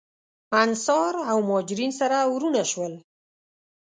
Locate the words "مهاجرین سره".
1.47-2.17